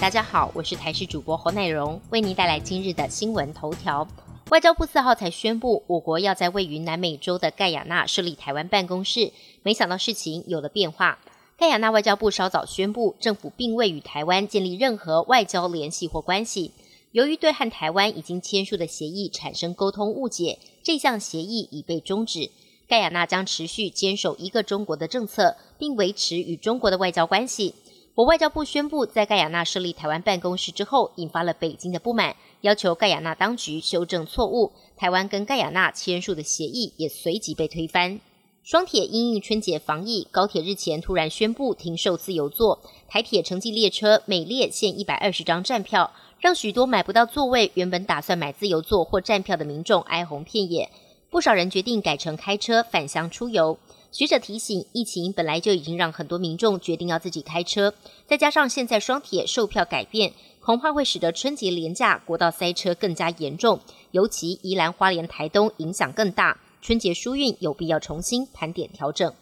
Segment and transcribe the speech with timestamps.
[0.00, 4.08] 大家好，我是台视主播侯乃荣，为您带来今日的新闻头条。
[4.48, 9.30] 外交部四号才宣布，我国要在位于南美洲的盖亚纳设立台湾办公室，
[9.62, 11.18] 没想到事情有了变化。
[11.58, 16.72] 盖亚纳外交部稍早宣布，政府并未与台湾建立任何外交联系或关系。
[17.12, 22.50] 由于对和台湾已经签署的协议产生沟通误解，这项协议已被终止。
[22.88, 27.74] 盖亚纳将持续坚守一个中国的政策，并维持与中国的外交关系。
[28.16, 34.72] 我外交部宣布在盖亚纳设立台湾办公室之后，引发了北京的不满，要求盖亚纳当局修正错误。
[34.96, 38.18] 台湾跟盖亚纳签署的协议也随即被推翻。
[38.62, 50.90] 双铁因应春节防疫，高铁日前突然宣布停售自由座，台铁城际列车每列限一百二十张站票，让许多买不到座位、原本打算买自由座或站票的民众哀鸿遍野。
[51.30, 53.78] 不少人决定改成开车返乡出游。
[54.12, 57.94] 学者提醒，疫情本来就已经让很多民众决定要自己开车，
[58.26, 63.78] 再加上现在双铁售票改变，恐怕会使得春节廉价国道塞车更加严重，
[64.10, 69.32] 尤其宜兰花莲台东影响更大，春节疏运有必要重新盘点调整。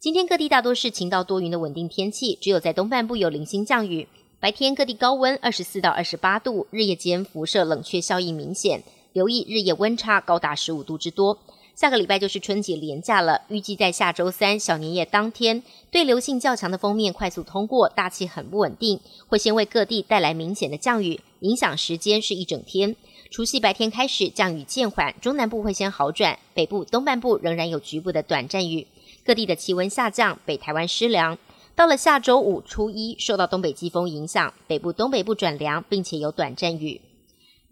[0.00, 4.08] 今天各地大多是晴到多云的稳定天气，只有在东半部有零星降雨。
[4.40, 11.38] 白天各地高温二十四到二十八度，日夜间辐射冷却效应明显，留意日夜温差高达十五度之多。
[11.74, 22.94] 下个礼拜就是春节连假了，预计在下周三小年夜当天，对流性较强的封面快速通过，大气很不稳定，会先为各地带来明显的降雨，影响时间是一整天。
[23.30, 28.86] 除夕白天开始降雨渐缓，中南部会先好转，北部东半部仍然有局部的短暂雨。
[29.24, 31.38] 各地的气温下降，北台湾湿凉。
[31.74, 37.00] 到了下周五初一，受到东北季风影响，北部东北部转凉，并且有短暂雨。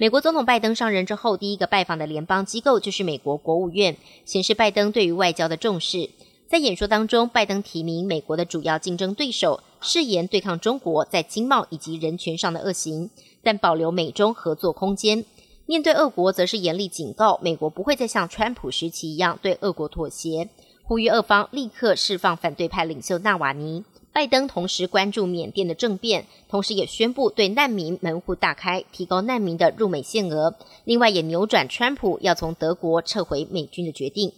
[0.00, 6.08] 美国总统拜登上任之后，第一个拜访的联邦机构就是美国国务院，显示拜登对于外交的重视。
[6.48, 13.10] 在演说当中，拜登提名美国的主要竞争对手，誓言对抗中国在经贸以及人权上的恶行，
[13.42, 15.22] 但保留美中合作空间。
[15.66, 20.48] 面对俄国，则是严厉警告美国不会再像川普时期一样对俄国妥协，
[20.82, 23.84] 呼吁俄方立刻释放反对派领袖纳瓦尼。
[24.12, 30.56] 拜登同时关注缅甸的政变，同时也宣布对难民门户大开，提高难民的入美限额。
[30.84, 34.32] 另外，也扭转川普要从德国撤回美军的决定。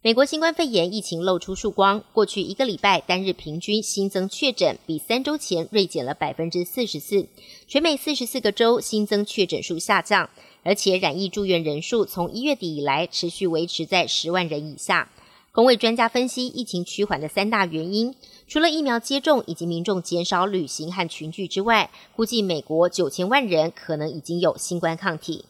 [0.00, 7.26] 美国新冠肺炎疫情露出曙光，过去一个礼拜单日平均新增确诊比三周前锐减了百分之四十四，
[7.66, 10.30] 全美四十四个州新增确诊数下降，
[10.62, 15.10] 而且染疫住院人数从一月底以来持续维持在十万人以下。
[15.50, 18.14] 工位专家分析疫情趋缓的三大原因，
[18.46, 25.46] 除了疫苗接种以及民众减少旅行和群聚之外，估计美国九千万人可能已经有新冠抗体。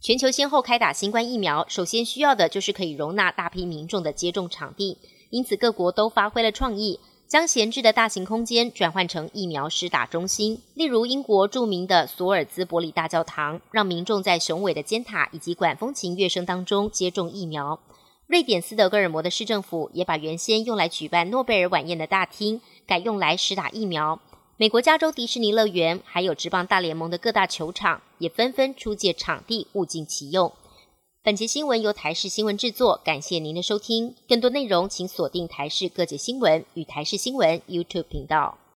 [0.00, 4.98] 全球先后开打新冠疫苗，首先需要的就是可以容纳大批民众的接种场地，
[5.30, 10.60] 因此各国都发挥了创意，将闲置的大型空间转换成疫苗施打中心。
[10.74, 17.80] 例如，英国著名的索尔兹伯里大教堂，让民众在雄伟的尖塔以及管风琴乐声当中接种疫苗。
[18.26, 24.20] 瑞典斯德哥尔摩的市政府也把原先用来举办诺贝尔晚宴的大厅改用来施打疫苗。
[24.56, 30.52] 美国加州迪士尼乐园还有职棒大联盟的各大球场也纷纷出借场地，物尽其用。
[31.22, 34.16] 本节新闻由台视新闻制作，感谢您的收听。
[34.28, 38.58] 更多内容请锁定台视各界新闻与台视新闻 YouTube 频道。